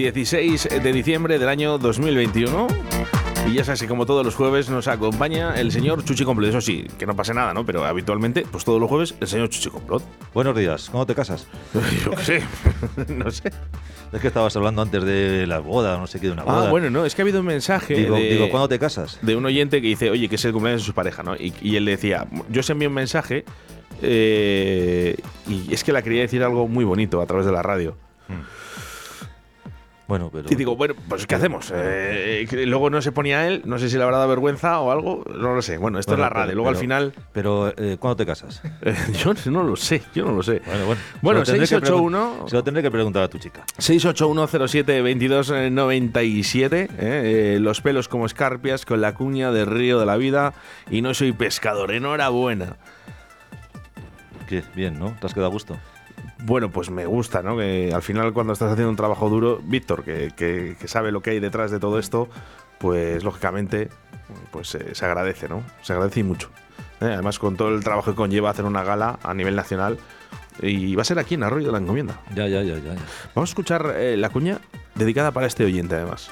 [0.00, 2.68] 16 de diciembre del año 2021.
[3.46, 6.48] Y ya sabes que como todos los jueves nos acompaña el señor Chuchi Complot.
[6.48, 7.66] Eso sí, que no pase nada, ¿no?
[7.66, 10.02] Pero habitualmente, pues todos los jueves, el señor Chuchi Complot.
[10.32, 11.46] Buenos días, ¿cómo te casas?
[12.04, 12.42] Yo qué sé,
[13.14, 13.52] no sé.
[14.10, 16.68] Es que estabas hablando antes de la boda, no sé qué, de una boda.
[16.68, 19.18] Ah, bueno, no, es que ha habido un mensaje Digo, de, digo, ¿cuándo te casas?
[19.20, 21.36] de un oyente que dice, oye, que es el cumpleaños de su pareja, ¿no?
[21.36, 23.44] Y, y él le decía, yo os envié un mensaje
[24.00, 27.96] eh, y es que la quería decir algo muy bonito a través de la radio.
[30.10, 30.46] Bueno, pero.
[30.50, 31.72] Y digo, bueno, pues ¿qué hacemos?
[31.74, 34.90] Eh, que luego no se ponía él, no sé si le habrá dado vergüenza o
[34.90, 35.78] algo, no lo sé.
[35.78, 36.46] Bueno, esto Bueno, es la radio.
[36.48, 38.60] pero- luego al final, Pero, eh, ¿cuándo te casas?
[38.82, 38.94] eh,
[39.24, 40.60] yo no lo sé, yo no lo sé.
[40.66, 41.00] Bueno, bueno.
[41.22, 43.64] Bueno, Se lo tendré que 681 pregun- Se lo tendré que preguntar a tu chica.
[43.78, 46.88] 681072297, ¿eh?
[46.98, 50.54] Eh, los pelos como escarpias con la cuña del río de la vida
[50.90, 51.92] y no soy pescador.
[51.92, 52.76] Enhorabuena.
[54.74, 55.16] Bien, ¿no?
[55.20, 55.76] ¿Te has quedado a gusto?
[56.44, 57.56] Bueno, pues me gusta, ¿no?
[57.56, 61.20] Que al final cuando estás haciendo un trabajo duro, Víctor, que, que- que sabe lo
[61.22, 62.28] que hay detrás de todo esto,
[62.78, 63.88] pues lógicamente
[64.52, 65.62] pues eh, se agradece, ¿no?
[65.82, 66.50] Se agradece y mucho.
[67.00, 67.06] ¿eh?
[67.12, 69.98] Además con todo el trabajo que conlleva hacer una gala a nivel nacional
[70.62, 72.20] y va a ser aquí en Arroyo de la Encomienda.
[72.34, 72.94] Ya, ya, ya, ya.
[72.94, 73.00] ya.
[73.34, 74.58] Vamos a escuchar eh, la cuña
[74.94, 76.30] dedicada para este oyente además.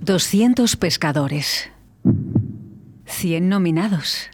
[0.00, 1.70] 200 pescadores.
[3.06, 4.28] 100 nominados.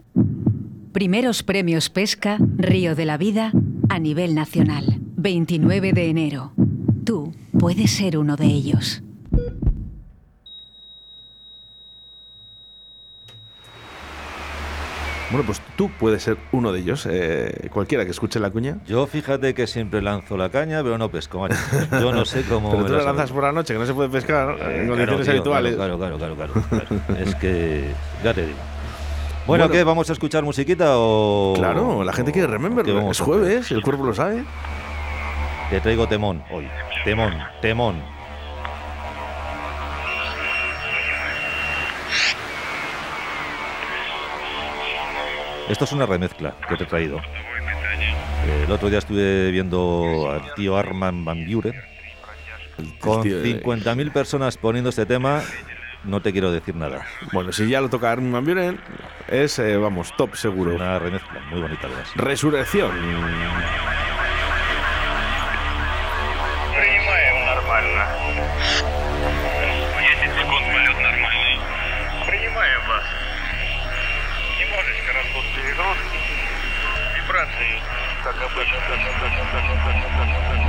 [0.93, 3.53] Primeros premios Pesca, Río de la Vida,
[3.91, 4.85] a nivel nacional.
[5.17, 6.53] 29 de enero.
[7.05, 9.03] Tú puedes ser uno de ellos.
[15.31, 18.79] Bueno, pues tú puedes ser uno de ellos, eh, cualquiera que escuche la cuña.
[18.87, 21.39] Yo fíjate que siempre lanzo la caña, pero no pesco.
[21.41, 21.55] macho.
[22.01, 22.71] Yo no sé cómo.
[22.73, 24.65] Pero tú la lanzas por la noche, que no se puede pescar ¿no?
[24.69, 25.75] en Eh, condiciones tío, habituales.
[25.77, 27.21] Claro, claro, claro, claro, claro, claro.
[27.21, 27.91] Es que.
[28.25, 28.59] Ya te digo.
[29.47, 29.73] Bueno, Bueno.
[29.73, 29.85] ¿qué?
[29.85, 31.55] ¿Vamos a escuchar musiquita o.?
[31.57, 32.87] Claro, la gente quiere remember.
[32.89, 34.45] Es jueves, el cuerpo lo sabe.
[35.71, 36.69] Te traigo temón hoy.
[37.05, 38.03] Temón, temón.
[45.69, 47.21] Esto es una remezcla que te he traído.
[48.65, 51.75] El otro día estuve viendo al tío Arman Van Buren
[52.99, 55.43] con tío de- 50.000 personas poniendo este tema.
[56.04, 57.06] No te quiero decir nada.
[57.32, 58.80] Bueno, si ya lo toca Armin Van Buren,
[59.28, 60.76] es, eh, vamos, top seguro.
[60.76, 62.12] Una remezcla muy bonita, además.
[62.16, 62.92] Resurrección.
[66.76, 68.06] Принимаем нормально.
[80.36, 80.69] 10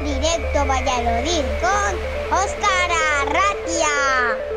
[0.00, 1.98] Directo Valladolid con
[2.30, 4.49] Óscar Arratia.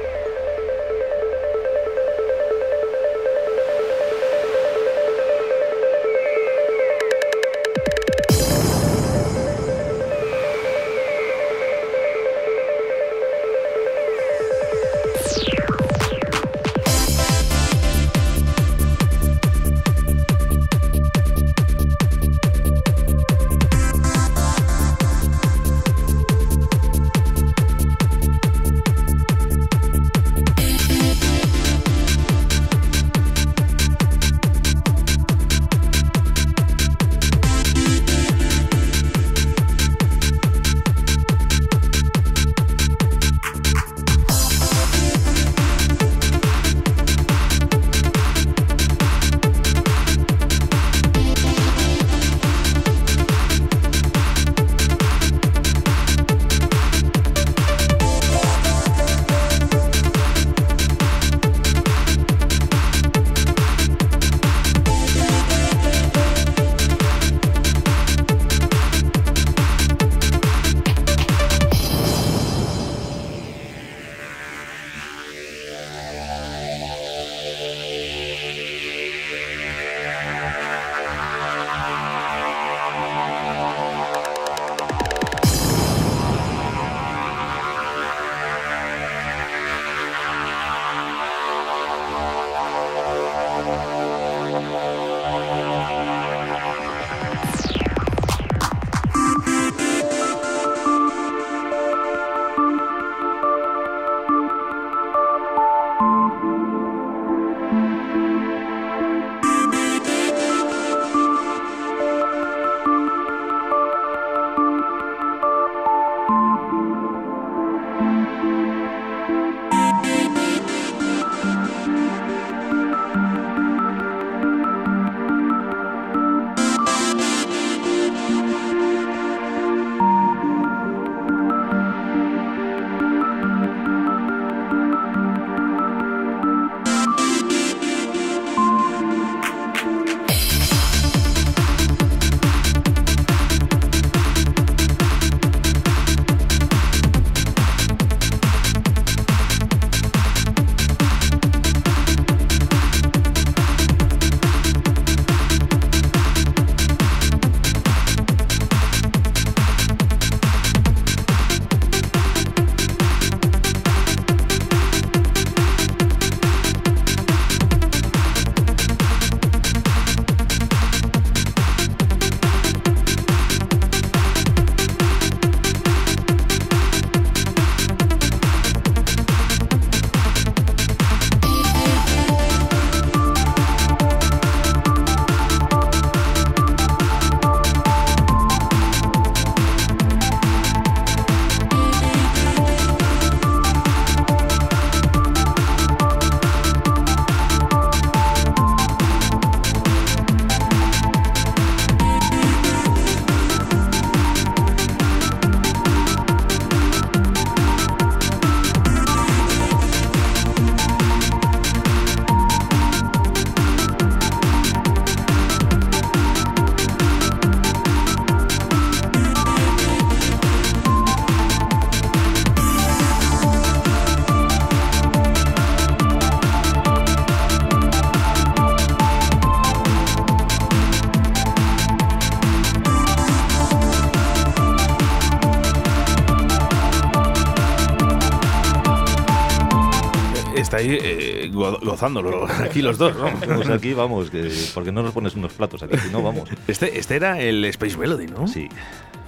[242.03, 243.29] Gozándolo aquí los dos, ¿no?
[243.55, 246.49] Pues aquí vamos, que, porque no nos pones unos platos aquí, si no vamos.
[246.67, 248.47] Este, este era el Space Melody, ¿no?
[248.47, 248.67] Sí.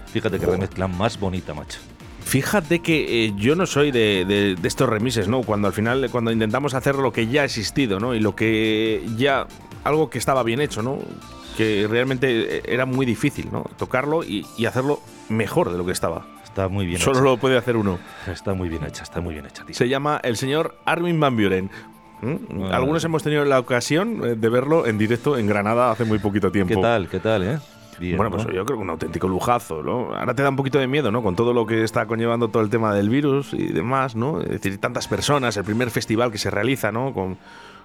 [0.07, 1.79] Fíjate que remezcla más bonita, macho.
[2.23, 5.41] Fíjate que eh, yo no soy de, de- de estos remises, ¿no?
[5.43, 8.15] Cuando al final, cuando intentamos hacer lo que ya ha existido, ¿no?
[8.15, 9.45] Y lo que ya,
[9.83, 10.99] algo que estaba bien hecho, ¿no?
[11.57, 13.63] Que realmente eh, era muy difícil, ¿no?
[13.77, 16.25] Tocarlo y, y hacerlo mejor de lo que estaba.
[16.43, 17.23] Está muy bien Solo hecha.
[17.25, 17.99] lo puede hacer uno.
[18.27, 19.75] Está muy bien hecha, está muy bien hecha, tío.
[19.75, 21.69] Se llama el señor Armin Van Buren.
[22.21, 22.63] ¿Mm?
[22.71, 26.51] Algunos hemos tenido la ocasión eh, de verlo en directo en Granada hace muy poquito
[26.51, 26.75] tiempo.
[26.75, 27.09] ¿Qué tal?
[27.09, 27.59] ¿Qué tal, eh?
[27.99, 28.51] Bien, Bueno, pues ¿no?
[28.51, 30.13] yo creo que un auténtico lujazo, ¿no?
[30.13, 31.23] Ahora te da un poquito de miedo, ¿no?
[31.23, 34.41] Con todo lo que está conllevando todo el tema del virus y demás, ¿no?
[34.41, 37.13] Es decir, tantas personas, el primer festival que se realiza, ¿no?
[37.13, 37.37] Con,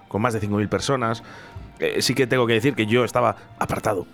[0.09, 1.23] con más de 5.000 personas.
[1.79, 4.05] Eh, sí que tengo que decir que yo estaba apartado.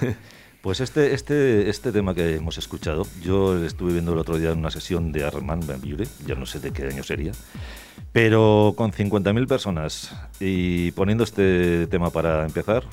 [0.62, 4.58] Pues este, este, este tema que hemos escuchado, yo estuve viendo el otro día en
[4.60, 7.32] una sesión de Armand Van Buren, ya no sé de qué año sería,
[8.12, 12.84] pero con 50.000 personas y poniendo este tema para empezar,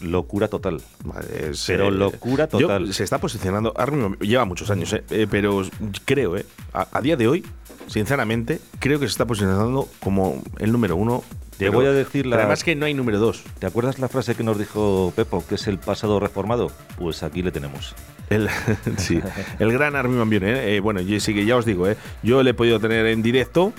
[0.00, 0.80] locura total.
[1.04, 2.94] Vale, es, Pero eh, locura yo- total.
[2.94, 5.04] se está posicionando, Armin lleva muchos años, ¿eh?
[5.10, 5.62] Eh, pero
[6.06, 6.46] creo, ¿eh?
[6.72, 7.44] A, a día de hoy,
[7.86, 11.22] sinceramente, creo que se está posicionando como el número uno.
[11.60, 13.44] Te pero- voy a decir la- Además que no hay número dos.
[13.58, 16.72] ¿Te acuerdas la frase que nos dijo Pepo, que es el pasado reformado?
[16.98, 17.94] Pues aquí le tenemos.
[18.28, 18.48] El,
[18.98, 19.20] sí,
[19.58, 20.76] el gran Armin Van Buren, ¿eh?
[20.76, 21.96] Eh, bueno, sí que ya os digo, ¿eh?
[22.22, 23.72] yo le he podido tener en directo,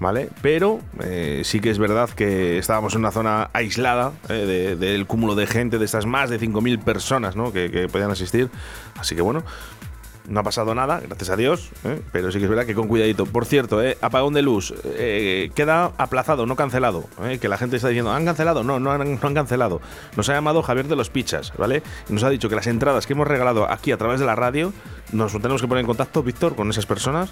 [0.00, 0.28] ¿vale?
[0.42, 4.32] Pero eh, sí que es verdad que estábamos en una zona aislada ¿eh?
[4.34, 7.52] de- del cúmulo de gente, de estas más de 5.000 personas ¿no?
[7.52, 8.50] que, que podían asistir.
[8.98, 9.42] Así que bueno,
[10.28, 12.00] no ha pasado nada, gracias a Dios, ¿eh?
[12.12, 13.26] pero sí que es verdad que con cuidadito.
[13.26, 13.98] Por cierto, ¿eh?
[14.00, 17.04] apagón de luz, eh, queda aplazado, no cancelado.
[17.40, 18.64] Que la gente está diciendo, ¿han cancelado?
[18.64, 19.80] No, no han, no han cancelado.
[20.16, 21.82] Nos ha llamado Javier de los Pichas, ¿vale?
[22.08, 24.34] Y nos ha dicho que las entradas que hemos regalado aquí a través de la
[24.34, 24.72] radio,
[25.12, 27.30] nos tenemos que poner en contacto, Víctor, con esas personas,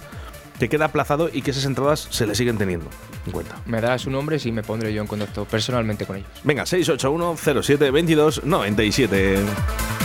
[0.59, 2.85] que queda aplazado y que esas entradas se le siguen teniendo
[3.25, 3.57] en cuenta.
[3.65, 6.29] Me da su nombre y me pondré yo en contacto personalmente con ellos.
[6.43, 10.02] Venga, 681 07 22 97.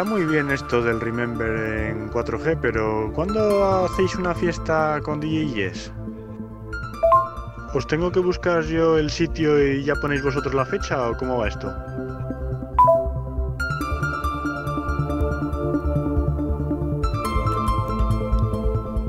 [0.00, 5.92] Está muy bien esto del Remember en 4G, pero ¿cuándo hacéis una fiesta con DJs?
[7.74, 11.36] ¿Os tengo que buscar yo el sitio y ya ponéis vosotros la fecha o cómo
[11.36, 11.68] va esto?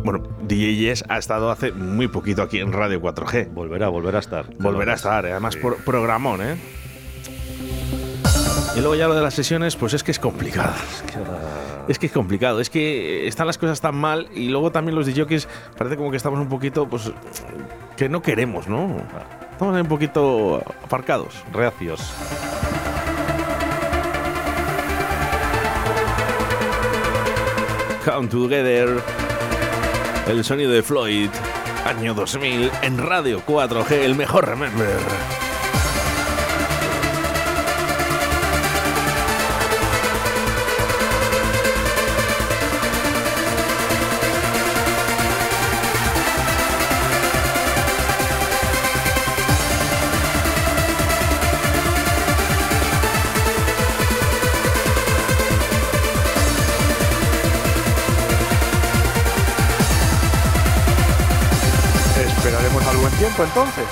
[0.03, 3.53] Bueno, DJ Yes ha estado hace muy poquito aquí en Radio 4G.
[3.53, 4.45] Volverá, volverá a estar.
[4.60, 5.31] Volverá a estar, ¿eh?
[5.31, 6.57] además por programón, ¿eh?
[8.75, 10.74] Y luego ya lo de las sesiones, pues es que es complicado.
[11.88, 15.06] Es que es complicado, es que están las cosas tan mal y luego también los
[15.08, 15.48] DJs
[15.78, 17.12] parece como que estamos un poquito, pues,
[17.98, 18.96] que no queremos, ¿no?
[19.51, 21.44] Estamos ahí un poquito aparcados.
[21.51, 22.13] Reacios.
[28.06, 29.00] Come Together,
[30.28, 31.30] el sonido de Floyd,
[31.86, 34.98] año 2000, en Radio 4G, el mejor Remember.
[63.43, 63.86] Entonces.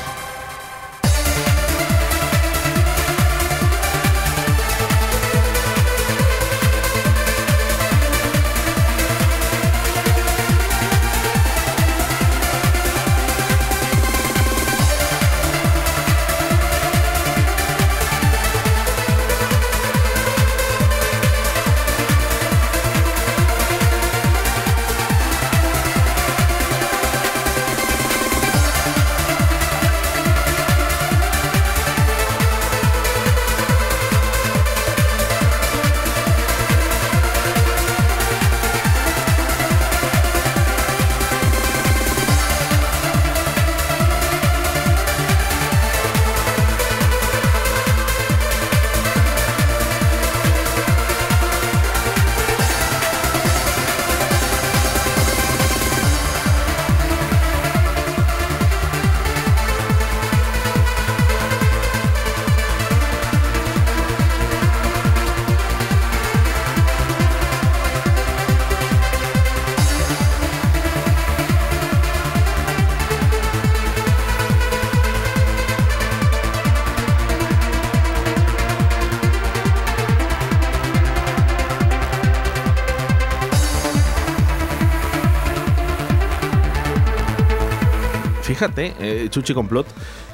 [88.59, 89.87] Fíjate, eh, Chuchi Complot,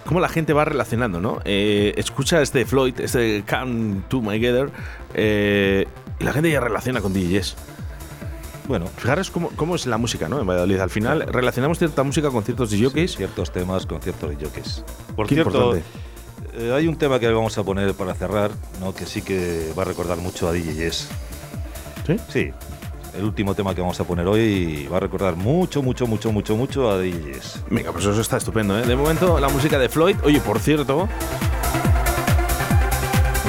[0.03, 1.41] cómo la gente va relacionando, ¿no?
[1.46, 4.72] Eh, escucha este Floyd, este Come to My Gather,
[5.13, 5.86] eh,
[6.20, 7.55] y la gente ya relaciona con DJs.
[8.67, 10.41] Bueno, Fijaros cómo, cómo es la música, ¿no?
[10.41, 10.79] En Valladolid.
[10.79, 13.15] Al final relacionamos cierta música con ciertos sí, DJs.
[13.15, 14.84] ciertos temas con ciertos jockeys.
[15.15, 15.84] Por Qué cierto, eh,
[16.74, 18.96] hay un tema que vamos a poner para cerrar, ¿no?
[18.96, 21.10] que sí que va a recordar mucho a DJs.
[22.08, 22.17] ¿Sí?
[22.27, 22.51] Sí,
[23.17, 26.55] el último tema que vamos a poner hoy va a recordar mucho, mucho, mucho, mucho,
[26.55, 27.63] mucho a DJs.
[27.69, 28.86] Venga, pues eso está estupendo, ¿eh?
[28.86, 30.17] De momento, la música de Floyd.
[30.24, 31.07] Oye, por cierto,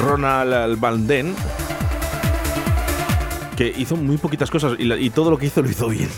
[0.03, 1.35] Ronald Van Den,
[3.55, 6.09] que hizo muy poquitas cosas y todo lo que hizo lo hizo bien.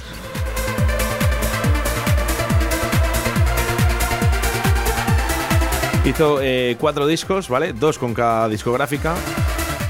[6.05, 7.73] Hizo eh, cuatro discos, ¿vale?
[7.73, 9.15] Dos con cada discográfica.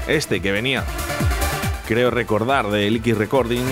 [0.06, 0.84] Este que venía,
[1.90, 3.64] creo recordar, de Liquid Recording.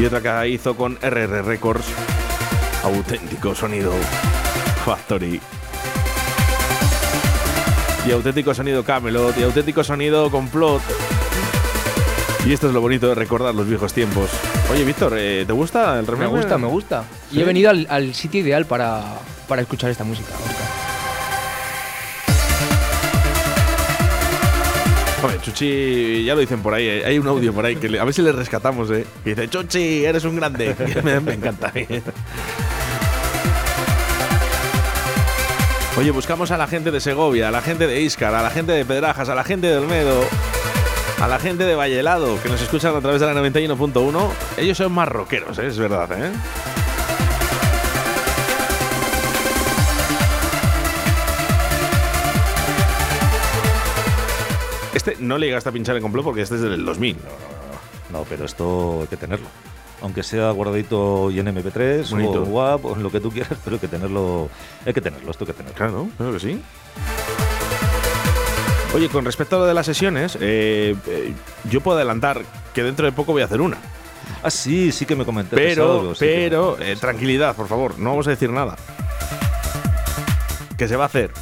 [0.00, 1.84] Y otra que hizo con RR Records.
[2.82, 3.92] Auténtico sonido
[4.84, 5.40] Factory.
[8.04, 9.38] Y auténtico sonido Camelot.
[9.38, 10.82] Y auténtico sonido Complot.
[12.46, 14.28] Y esto es lo bonito de recordar los viejos tiempos.
[14.72, 16.40] Oye, Víctor, eh, ¿te gusta el Me Remember?
[16.40, 17.04] gusta, me gusta.
[17.30, 17.38] ¿Sí?
[17.38, 19.04] Y he venido al, al sitio ideal para,
[19.46, 20.32] para escuchar esta música.
[25.42, 28.14] Chuchi, ya lo dicen por ahí, eh, hay un audio por ahí que a ver
[28.14, 29.06] si le rescatamos, ¿eh?
[29.24, 30.74] Y dice, Chuchi, eres un grande.
[31.04, 31.70] me, me encanta.
[31.74, 32.02] ¿eh?
[35.96, 38.72] Oye, buscamos a la gente de Segovia, a la gente de Iscar, a la gente
[38.72, 40.24] de Pedrajas, a la gente de Olmedo,
[41.22, 44.28] a la gente de Vallelado, que nos escuchan a través de la 91.1.
[44.56, 45.68] Ellos son más rockeros, ¿eh?
[45.68, 46.32] es verdad, ¿eh?
[54.94, 57.16] Este no le llegaste a pinchar en complot porque este es del 2000.
[58.12, 59.46] No, pero esto hay que tenerlo.
[60.02, 62.42] Aunque sea guardadito y en MP3 Bonito.
[62.42, 64.48] o en WAP o en lo que tú quieras, pero hay que tenerlo.
[64.86, 65.76] Hay que tenerlo, esto hay que tenerlo.
[65.76, 66.62] Claro, claro que sí.
[68.94, 71.32] Oye, con respecto a lo de las sesiones, eh, eh,
[71.68, 73.78] yo puedo adelantar que dentro de poco voy a hacer una.
[74.42, 77.66] Ah, sí, sí que me comentaste Pero, algo, sí que me pero, eh, tranquilidad, por
[77.66, 78.76] favor, no vamos a decir nada.
[80.78, 81.32] Que se va a hacer.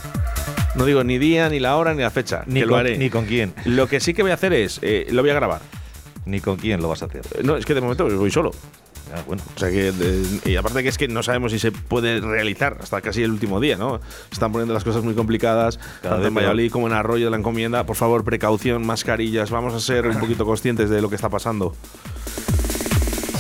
[0.75, 2.45] No digo ni día, ni la hora, ni la fecha.
[2.47, 2.97] ni, que lo con, haré.
[2.99, 3.53] ni con quién.
[3.67, 5.61] Lo que sí que voy a hacer es, eh, lo voy a grabar.
[6.25, 7.23] Ni con quién lo vas a hacer.
[7.45, 8.53] No, es que de momento voy solo.
[9.15, 9.43] Ah, bueno.
[9.55, 12.79] O sea que, de- y aparte que es que no sabemos si se puede realizar
[12.81, 14.01] hasta casi el último día, ¿no?
[14.29, 17.31] Se están poniendo las cosas muy complicadas, Cada tanto en Valladolid como en Arroyo de
[17.33, 17.85] la Encomienda.
[17.85, 21.75] Por favor, precaución, mascarillas, vamos a ser un poquito conscientes de lo que está pasando.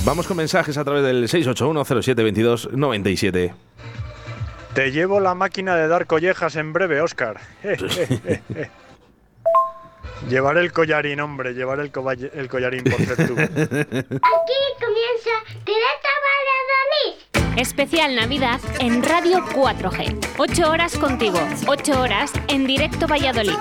[0.04, 3.52] Vamos con mensajes a través del 681-0722-97.
[4.74, 7.38] Te llevo la máquina de dar collejas en breve, Oscar.
[10.28, 13.34] llevaré el collarín, hombre, llevaré el, coballe- el collarín por ser tú.
[13.34, 13.50] Aquí
[14.80, 15.30] comienza
[15.64, 17.20] Directo Valladolid.
[17.56, 20.18] Especial Navidad en Radio 4G.
[20.38, 23.58] 8 horas contigo, 8 horas en directo Valladolid.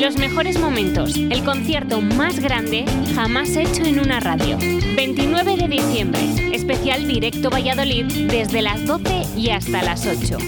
[0.00, 4.58] Los mejores momentos, el concierto más grande jamás hecho en una radio.
[4.96, 6.20] 29 de diciembre,
[6.52, 10.38] especial directo Valladolid desde las 12 y hasta las 8.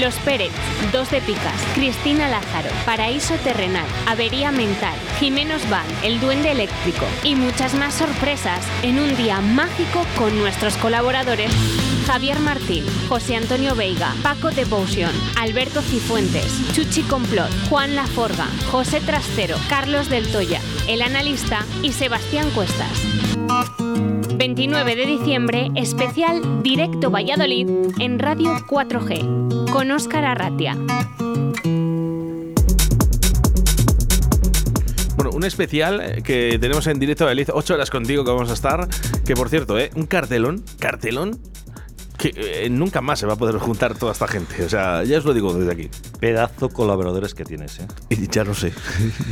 [0.00, 0.52] Los Pérez,
[0.92, 7.34] Dos de Picas, Cristina Lázaro, Paraíso Terrenal, Avería Mental, Jimenos Van, El Duende Eléctrico y
[7.34, 11.50] muchas más sorpresas en un día mágico con nuestros colaboradores
[12.06, 19.56] Javier Martín, José Antonio Veiga, Paco Devotion, Alberto Cifuentes, Chuchi Complot, Juan Laforga, José Trastero,
[19.68, 23.25] Carlos del Toya, El Analista y Sebastián Cuestas.
[24.36, 27.68] 29 de diciembre, especial Directo Valladolid
[27.98, 30.76] en Radio 4G, con Óscar Arratia.
[35.16, 38.54] Bueno, un especial eh, que tenemos en directo Valladolid, 8 horas contigo que vamos a
[38.54, 38.86] estar.
[39.24, 39.90] Que por cierto, ¿eh?
[39.94, 41.40] un cartelón, cartelón,
[42.30, 44.64] que eh, nunca más se va a poder juntar toda esta gente.
[44.64, 45.90] O sea, ya os lo digo desde aquí.
[46.20, 47.86] Pedazo colaboradores que tienes, ¿eh?
[48.10, 48.72] Y ya no sé.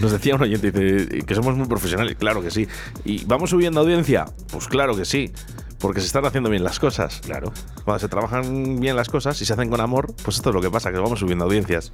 [0.00, 2.16] Nos decía un oyente dice, que somos muy profesionales.
[2.18, 2.66] Claro que sí.
[3.04, 4.26] ¿Y vamos subiendo audiencia?
[4.50, 5.32] Pues claro que sí.
[5.78, 7.20] Porque se están haciendo bien las cosas.
[7.24, 7.52] Claro.
[7.84, 10.62] Cuando se trabajan bien las cosas y se hacen con amor, pues esto es lo
[10.62, 11.90] que pasa, que vamos subiendo audiencias.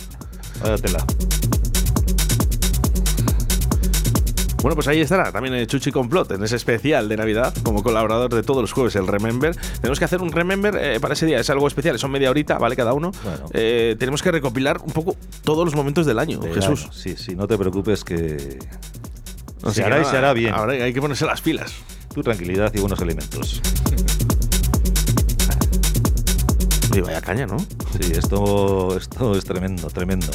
[0.63, 0.77] Vaya
[4.63, 8.35] Bueno, pues ahí estará también el Chuchi Complot en ese especial de Navidad como colaborador
[8.35, 9.57] de todos los jueves, el Remember.
[9.81, 12.59] Tenemos que hacer un Remember eh, para ese día, es algo especial, son media horita,
[12.59, 12.77] ¿vale?
[12.77, 13.11] Cada uno.
[13.25, 13.47] Bueno.
[13.55, 16.85] Eh, tenemos que recopilar un poco todos los momentos del año, Del Jesús.
[16.85, 16.93] año.
[16.93, 18.59] Sí, sí, no te preocupes que
[19.63, 20.53] Así se hará y se hará bien.
[20.55, 21.73] Ahora hay que ponerse las pilas.
[22.15, 23.63] Tu tranquilidad y buenos alimentos.
[26.93, 27.57] Oye, vaya caña, ¿no?
[27.59, 30.27] Sí, esto, esto es tremendo, tremendo.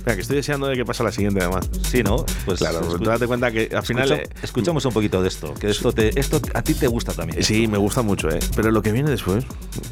[0.00, 1.68] Mira, que estoy deseando de que pase la siguiente además.
[1.88, 2.24] Sí, ¿no?
[2.44, 4.10] Pues Claro, escu- tú date cuenta que al final...
[4.10, 7.12] escucha- eh, escuchamos un poquito de esto, que esto te, esto a ti te gusta
[7.12, 7.42] también.
[7.42, 8.38] Sí, me gusta mucho, ¿eh?
[8.56, 9.44] Pero lo que viene después,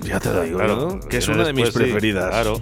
[0.05, 1.01] ya te lo digo, Claro, ¿no?
[1.09, 2.29] Que es una de mis sí, preferidas.
[2.31, 2.61] claro.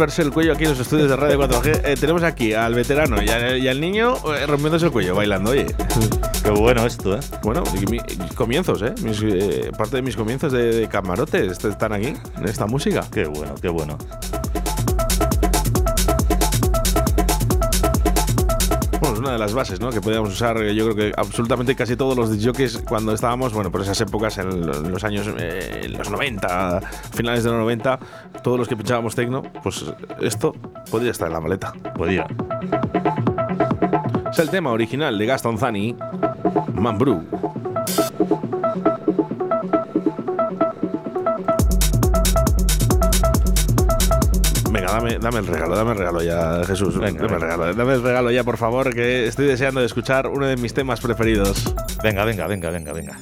[0.00, 1.82] Romperse el cuello aquí en los estudios de Radio 4G.
[1.84, 5.50] Eh, tenemos aquí al veterano y al, y al niño eh, rompiéndose el cuello, bailando,
[5.50, 5.66] oye.
[6.42, 7.20] Qué bueno esto, ¿eh?
[7.42, 8.00] Bueno, y mi-
[8.34, 8.94] comienzos, ¿eh?
[9.02, 13.04] Mis, eh, parte de mis comienzos de, de camarote est- están aquí, en esta música.
[13.12, 13.98] Qué bueno, qué bueno.
[19.32, 19.90] De las bases, ¿no?
[19.90, 23.70] Que podíamos usar, eh, yo creo que absolutamente casi todos los jockeys cuando estábamos, bueno,
[23.70, 26.80] por esas épocas, en lo- en los años, eh, los 90,
[27.12, 27.98] finales de los 90,
[28.42, 29.84] todos los que pinchábamos tecno, pues
[30.20, 30.54] esto
[30.90, 31.72] podría estar en la maleta.
[31.96, 32.26] Podía.
[34.32, 35.96] Es el tema original de Gaston Zani,
[36.74, 37.22] Mambrú.
[44.90, 46.98] Venga, dame, dame el regalo, dame el regalo ya, Jesús.
[46.98, 50.26] Venga, dame el regalo, dame el regalo ya, por favor, que estoy deseando de escuchar
[50.26, 51.74] uno de mis temas preferidos.
[52.02, 53.18] Venga, venga, venga, venga, venga.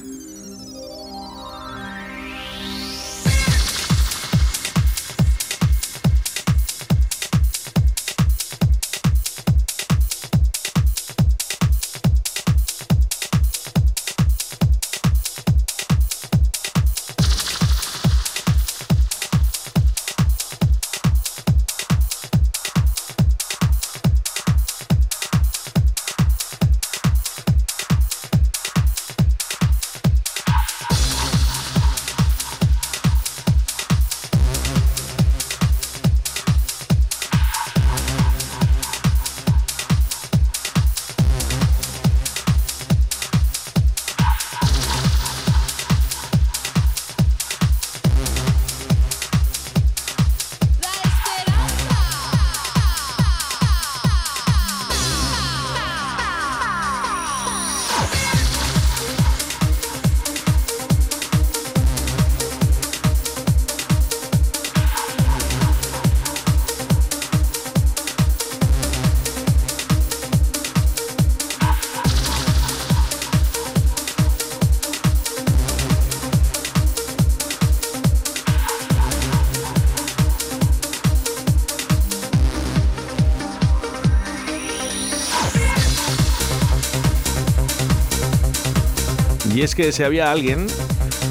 [89.79, 90.67] Que si había alguien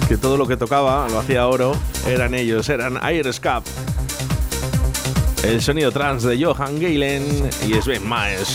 [0.09, 3.63] que todo lo que tocaba lo hacía oro, eran ellos, eran Airscap.
[5.43, 8.49] El sonido trans de Johan Galen y Sven Maes.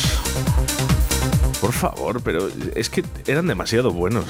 [1.61, 4.25] Por favor, pero es que eran demasiado buenos.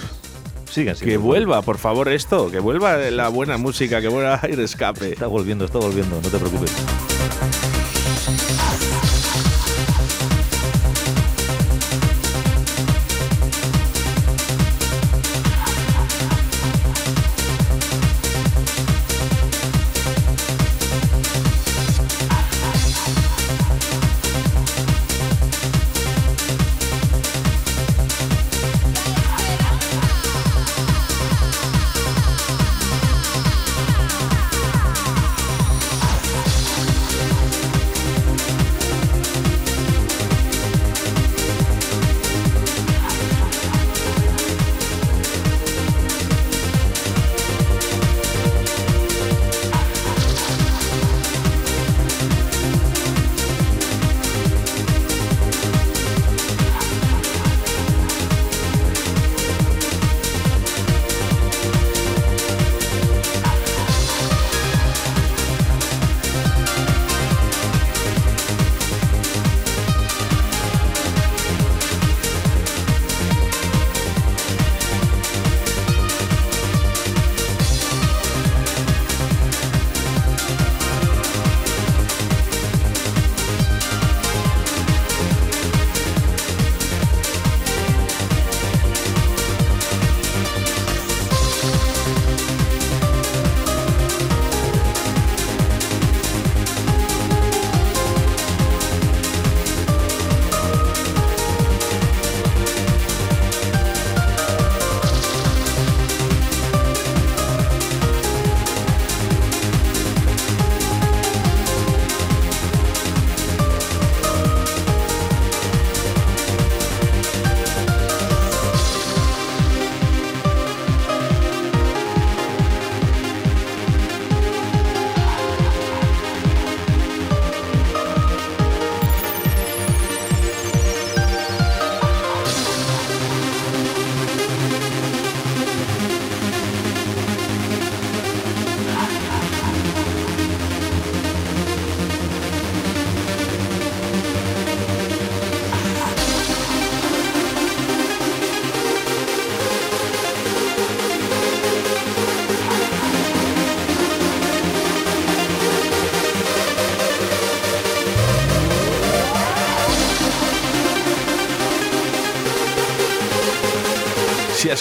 [0.70, 5.14] Siguen, Que vuelva, por favor, esto, que vuelva la buena música, que vuelva Air Escape.
[5.14, 6.74] Está volviendo, está volviendo, no te preocupes.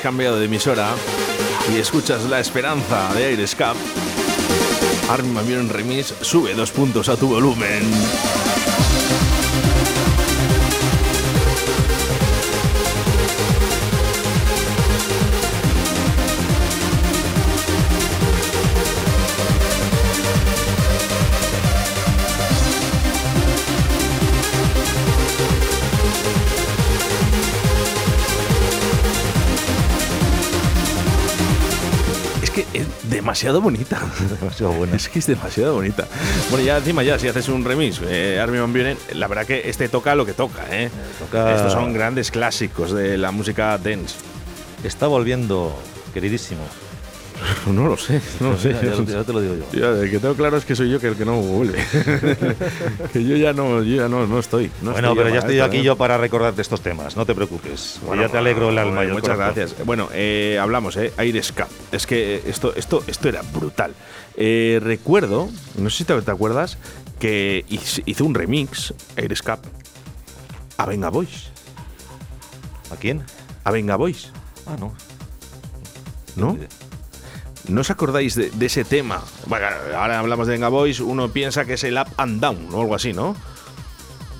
[0.03, 0.95] Cambiado de emisora
[1.73, 3.77] y escuchas La Esperanza de Airescap,
[5.09, 8.42] Armin Buren Remix sube dos puntos a tu volumen.
[33.43, 34.01] Demasiado bonita.
[34.41, 34.97] Demasiado buena.
[34.97, 36.07] Es que es demasiado bonita.
[36.51, 39.69] Bueno, ya encima ya, si haces un remix, eh, Armin Van Buren, la verdad que
[39.69, 40.91] este toca lo que toca, ¿eh?
[41.19, 44.15] Toca- Estos son grandes clásicos de la música dance.
[44.85, 45.77] Está volviendo,
[46.15, 46.63] queridísimo.
[47.67, 48.73] No lo sé, no lo sé.
[48.73, 49.79] Ya, ya- ya te lo digo yo.
[49.79, 51.79] Ya, el que tengo claro es que soy yo que el que no vuelve.
[53.13, 54.71] que yo ya no, yo ya no, no estoy.
[54.83, 55.83] no bueno, estoy pero ya estoy esto, aquí ¿eh?
[55.83, 57.99] yo para recordarte estos temas, no te preocupes.
[58.07, 59.55] Bueno, ya te alegro el alma y el Muchas corazón.
[59.57, 59.87] gracias.
[59.87, 61.13] Bueno, eh, hablamos, ¿eh?
[61.17, 61.69] Airescap.
[61.93, 63.95] Es que eh, esto, esto, esto era brutal.
[64.37, 66.79] Eh, recuerdo, no sé si te, te acuerdas,
[67.19, 69.65] que hiz- hizo un remix, Airescap,
[70.77, 71.51] a Venga Boys.
[72.91, 73.23] ¿A quién?
[73.65, 74.31] A Venga Boys,
[74.67, 74.93] Ah, no.
[76.37, 76.57] ¿no?
[77.69, 79.23] ¿No os acordáis de, de ese tema?
[79.47, 82.81] Bueno, ahora hablamos de Venga Boys, uno piensa que es el Up and Down o
[82.81, 83.37] algo así, ¿no?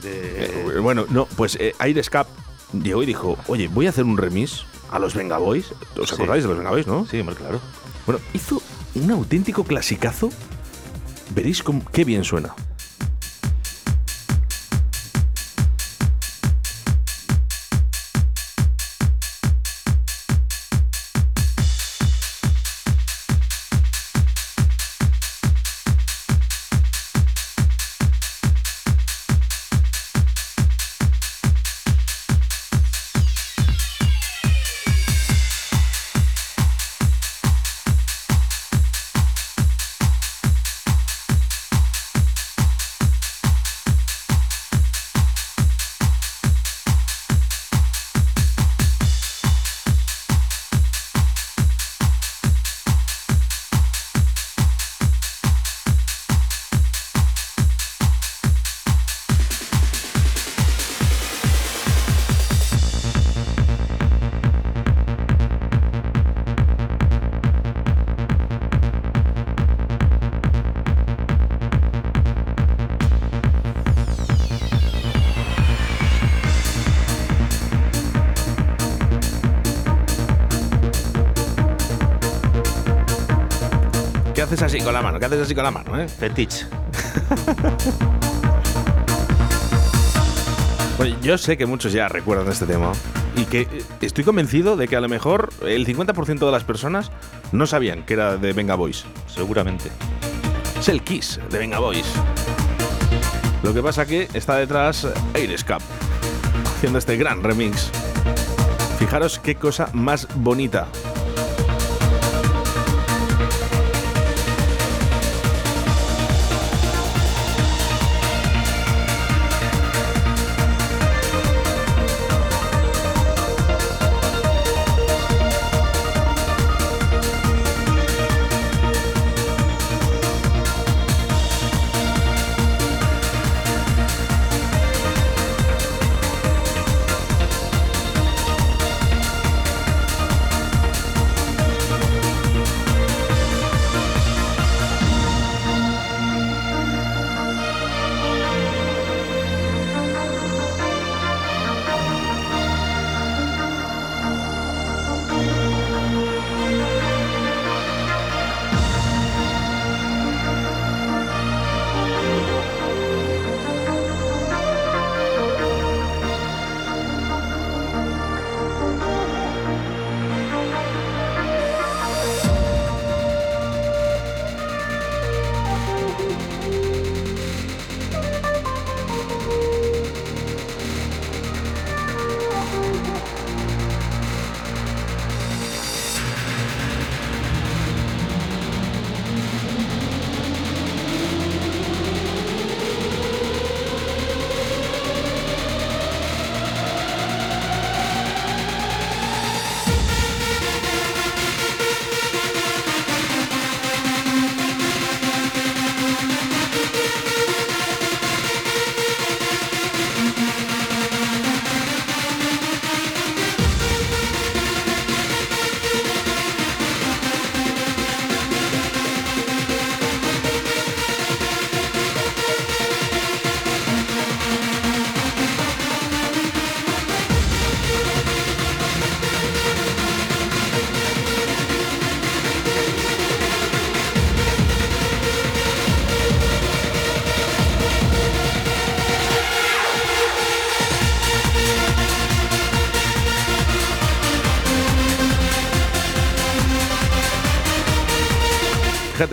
[0.05, 2.27] Eh, bueno, no, pues eh, Airescap
[2.73, 5.73] llegó y dijo, oye, voy a hacer un remix a los Venga Boys.
[6.01, 6.15] ¿Os Sí.
[6.17, 7.07] acordáis de los Venga Boys, no?
[7.09, 7.61] Sí, hombre, claro.
[8.07, 8.61] Bueno, hizo
[8.97, 10.31] un auténtico clasicazo.
[11.31, 12.55] Veréis cómo- qué bien suena.
[84.83, 85.19] Con la mano?
[85.19, 86.01] ¿Qué haces así con la mano?
[86.01, 86.09] eh?
[86.09, 86.67] Fetich.
[90.97, 92.93] Pues yo sé que muchos ya recuerdan este tema
[93.37, 97.11] y que eh, estoy convencido de que a lo mejor el 50% de las personas
[97.53, 99.05] no sabían que era de Venga Boys.
[99.27, 99.91] Seguramente.
[100.79, 102.07] Es el Kiss de Venga Boys.
[103.63, 105.81] Lo que pasa que está detrás Airescap
[106.77, 107.91] haciendo este gran remix.
[108.99, 110.89] Fijaros qué cosa más bonita.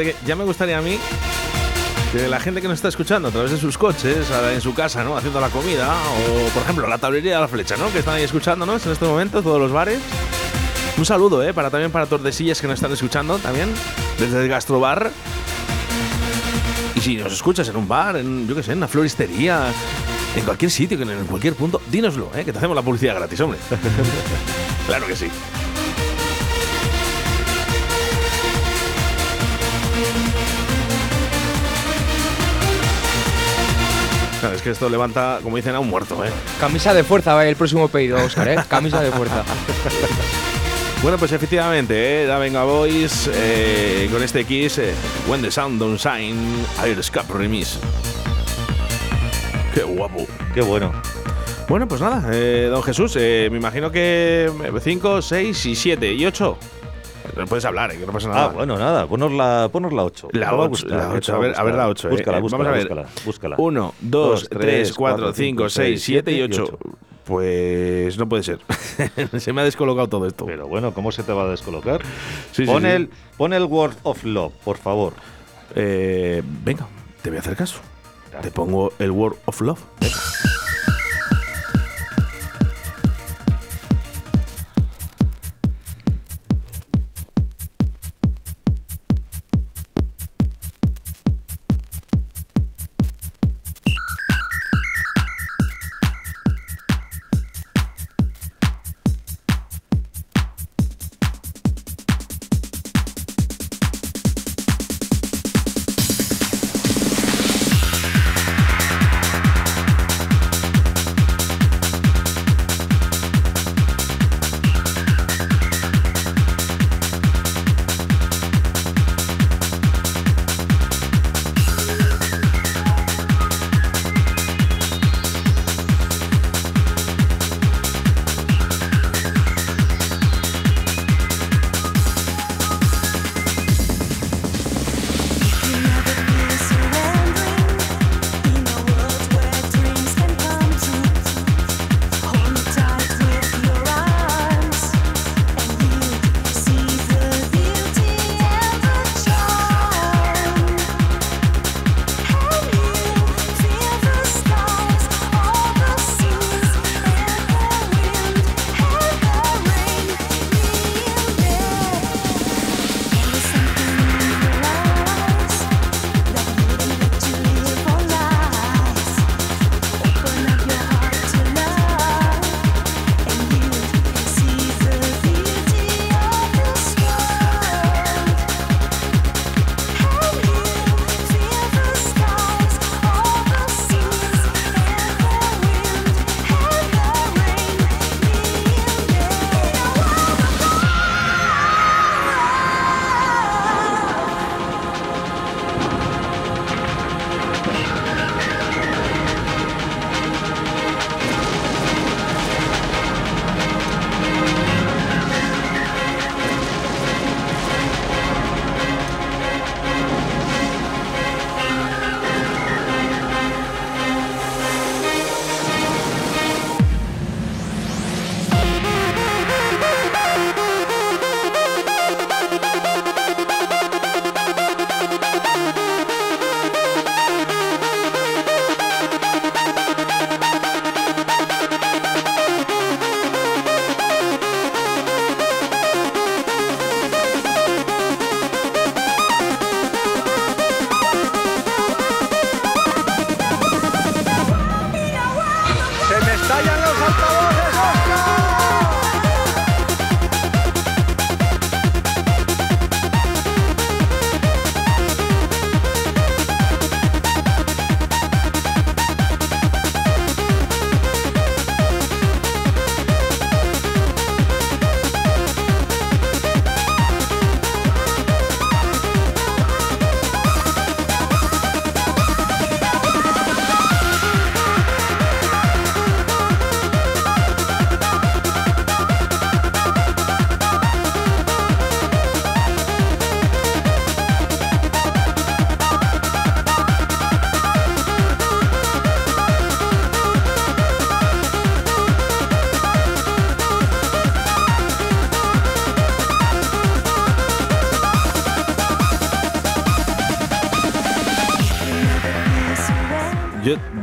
[0.04, 0.98] Que ya me gustaría a mí
[2.14, 5.04] que la gente que nos está escuchando a través de sus coches, en su casa,
[5.04, 5.18] ¿no?
[5.18, 7.92] Haciendo la comida, o por ejemplo la tablería de la flecha, ¿no?
[7.92, 10.00] Que están ahí escuchándonos en este momento, todos los bares.
[10.98, 11.54] Un saludo, ¿eh?
[11.54, 13.70] Para también para Tordesillas que nos están escuchando también,
[14.18, 15.12] desde el gastrobar.
[16.96, 19.72] Y si nos escuchas en un bar, en, yo qué sé, en una floristería,
[20.36, 22.46] en cualquier sitio, en cualquier punto, dínoslo, ¿eh?
[22.46, 23.60] Que te hacemos la publicidad gratis, hombre.
[24.88, 25.30] claro que sí.
[34.40, 36.30] Claro, es que esto levanta, como dicen, a un muerto, ¿eh?
[36.60, 38.56] Camisa de fuerza va el próximo pedido, Oscar, ¿eh?
[38.68, 39.44] Camisa de fuerza.
[41.02, 42.28] Bueno, pues efectivamente, ¿eh?
[42.28, 44.94] la Venga Boys eh, con este Kiss, eh,
[45.30, 46.38] When the Sound Don't Shine,
[46.84, 47.80] Air Escape Remix.
[49.74, 50.28] Qué guapo.
[50.54, 50.92] Qué bueno.
[51.70, 54.52] Bueno, pues nada, eh, don Jesús, eh, me imagino que
[54.84, 56.58] 5, 6 y 7 y 8.
[57.48, 58.46] Puedes hablar, eh, que no pasa nada.
[58.46, 60.30] Ah, bueno, nada, ponos la, ponos la 8.
[60.34, 62.10] La 8, la 8, a ver, a ver la 8.
[62.10, 62.88] Búscala, búscala, vamos a ver.
[62.88, 63.56] búscala, búscala.
[63.58, 66.80] 1, 2, 3, 4, 5, 6, 7 y 8.
[67.26, 68.60] Pues no puede ser.
[69.40, 70.46] Se me ha descolocado todo esto.
[70.46, 72.02] Pero bueno, ¿cómo se te va a descolocar?
[72.52, 72.88] Sí, sí, pon, sí.
[72.88, 75.14] El, pon el Word of Love, por favor.
[75.76, 76.88] Eh, venga,
[77.22, 77.82] te voy a hacer caso.
[78.42, 79.80] Te pongo el Word of Love.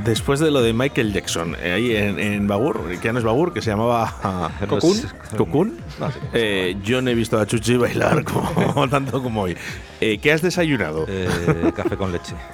[0.07, 3.25] Después de lo de Michael Jackson, eh, ahí en, en Bagur, que ya no es
[3.25, 4.97] Bagur, que se llamaba ah, Cocoon,
[5.37, 9.57] Cocoon, No se eh, yo no he visto a Chuchi bailar como, tanto como hoy.
[10.01, 11.05] Eh, ¿Qué has desayunado?
[11.09, 12.35] Eh, café con leche.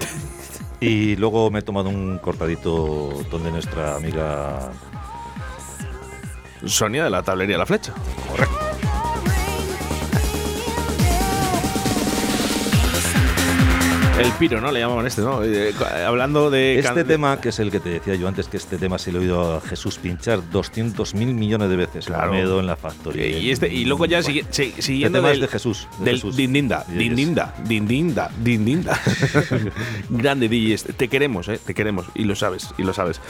[0.81, 4.73] Y luego me he tomado un cortadito donde nuestra amiga
[6.67, 7.95] Sonia de la tablería La Flecha.
[8.29, 8.62] Correcto.
[14.23, 14.71] El piro, ¿no?
[14.73, 15.43] Le llamaban este, ¿no?
[15.45, 16.79] Eh, cu- hablando de...
[16.79, 19.19] Este tema, que es el que te decía yo antes, que este tema se lo
[19.19, 22.07] he oído a Jesús pinchar 200 mil millones de veces.
[22.07, 22.33] Claro.
[22.61, 23.27] en la factoría.
[23.39, 24.29] Y, este, y luego ya Buah.
[24.31, 25.89] sigui- si- Este siguiendo tema es de Jesús.
[25.99, 26.37] de del Jesús.
[26.37, 29.01] dindinda, dindinda, dindinda, dindinda.
[30.11, 30.97] Grande DJs.
[30.97, 31.59] Te queremos, ¿eh?
[31.65, 32.07] Te queremos.
[32.15, 33.21] Y lo sabes, y lo sabes.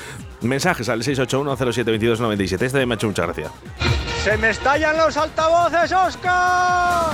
[0.42, 2.62] Mensajes al 681-072297.
[2.62, 3.50] Este me ha hecho mucha gracia.
[4.24, 7.10] ¡Se me estallan los altavoces, Oscar!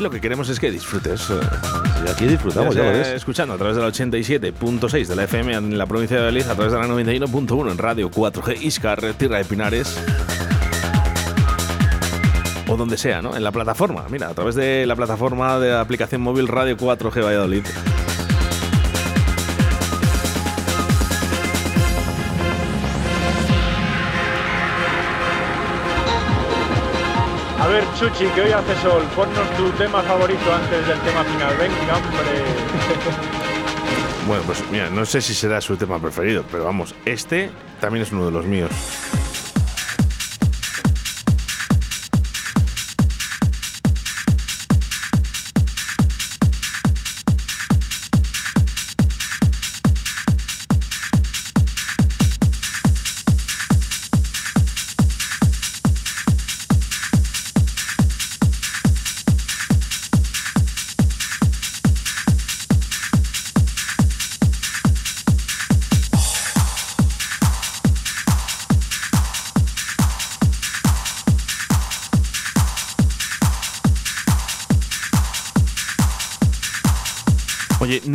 [0.00, 1.28] Aquí lo que queremos es que disfrutes.
[1.28, 1.34] eh,
[2.06, 3.08] Y aquí disfrutamos, ya lo sea ves.
[3.08, 6.54] escuchando a través de la 87.6 de la FM en la provincia de Valladolid, a
[6.54, 10.02] través de la 91.1 en Radio 4G Iscar, Tierra de Pinares.
[12.66, 13.36] O donde sea, ¿no?
[13.36, 14.06] En la plataforma.
[14.08, 17.64] Mira, a través de la plataforma de la aplicación móvil Radio 4G Valladolid.
[28.00, 29.02] Chuchi, que hoy hace sol.
[29.14, 31.54] Ponnos tu tema favorito antes del tema final.
[31.58, 32.20] Venga, hombre.
[34.26, 38.12] Bueno, pues mira, no sé si será su tema preferido, pero vamos, este también es
[38.12, 38.70] uno de los míos.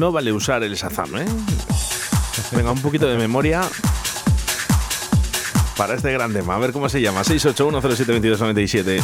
[0.06, 1.26] No vale usar el Shazam, ¿eh?
[2.52, 3.64] Venga, un poquito de memoria
[5.76, 6.54] para este gran tema.
[6.54, 7.24] A ver cómo se llama.
[7.24, 9.04] 681072297.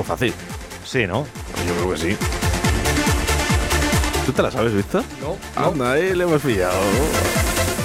[0.00, 0.32] Muy fácil.
[0.84, 1.26] Sí, ¿no?
[1.66, 2.16] Yo creo que sí.
[4.24, 5.04] ¿Tú te la sabes, Víctor?
[5.20, 5.68] No, no.
[5.68, 6.80] Anda, ahí le hemos pillado.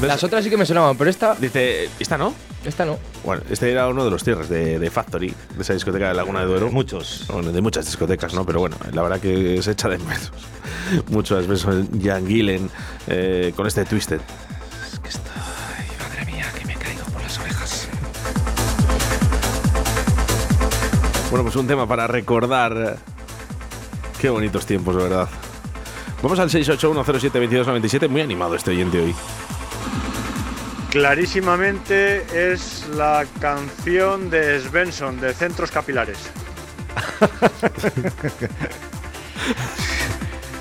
[0.02, 2.34] Las otras sí que me sonaban, pero esta, Dice, ¿esta no?
[2.66, 2.98] esta no.
[3.24, 6.40] Bueno, este era uno de los cierres de, de Factory, de esa discoteca de Laguna
[6.40, 6.72] de Duero.
[6.72, 7.26] Muchos.
[7.32, 8.46] Bueno, de muchas discotecas, ¿no?
[8.46, 10.32] Pero bueno, la verdad que se echa de menos.
[11.10, 11.66] Muchas veces
[12.02, 12.70] Jan Gillen
[13.08, 14.22] eh, con este Twisted.
[21.36, 22.96] Bueno, pues un tema para recordar.
[24.22, 25.28] Qué bonitos tiempos, de verdad.
[26.24, 28.08] Vamos al 681072297.
[28.08, 29.14] Muy animado este oyente hoy.
[30.92, 36.20] Clarísimamente es la canción de Svensson, de Centros Capilares.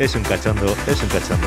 [0.01, 1.47] Es un cachondo, es un cachondo.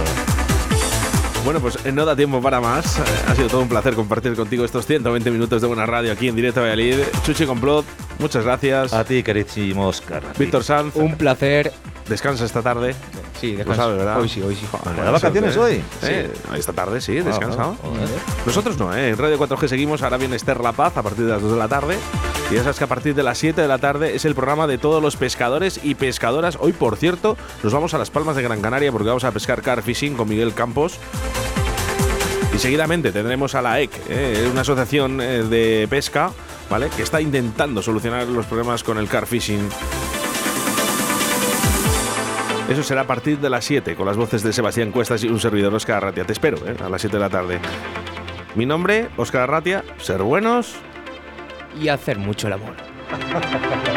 [1.44, 2.98] Bueno, pues eh, no da tiempo para más.
[2.98, 6.30] Eh, Ha sido todo un placer compartir contigo estos 120 minutos de buena radio aquí
[6.30, 7.00] en directo a Valladolid.
[7.26, 7.86] Chuchi Complot,
[8.20, 8.94] muchas gracias.
[8.94, 10.24] A ti, queridísimo Oscar.
[10.38, 11.72] Víctor Sanz, Un placer.
[12.08, 12.96] descansa esta tarde.
[13.40, 14.20] Sí, sabes, ¿verdad?
[14.20, 14.66] Hoy sí, hoy sí.
[14.96, 15.60] ¿Me da vacaciones ¿eh?
[15.60, 15.84] hoy?
[16.04, 17.64] Eh, Esta tarde sí, descansa.
[17.64, 17.76] Ah.
[18.46, 19.10] Nosotros no, ¿eh?
[19.10, 20.02] En Radio 4G seguimos.
[20.02, 21.98] Ahora viene Esther La Paz a partir de las 2 de la tarde.
[22.50, 24.68] Y ya sabes que a partir de las 7 de la tarde es el programa
[24.68, 26.58] de todos los pescadores y pescadoras.
[26.60, 29.62] Hoy, por cierto, nos vamos a las Palmas de Gran Canaria porque vamos a pescar
[29.62, 30.98] car fishing con Miguel Campos.
[32.56, 34.50] Y seguidamente tendremos a la EC, ¿eh?
[34.52, 36.32] una asociación eh, de pesca,
[36.70, 36.90] ¿vale?
[36.90, 39.70] Que está intentando solucionar los problemas con el car fishing.
[42.70, 45.40] Eso será a partir de las 7, con las voces de Sebastián Cuestas y un
[45.40, 46.26] servidor, Oscar Arratia.
[46.26, 46.76] Te espero, ¿eh?
[46.84, 47.60] a las 7 de la tarde.
[48.56, 49.86] Mi nombre, Oscar Arratia.
[50.00, 50.76] Ser buenos.
[51.80, 52.74] Y hacer mucho el amor.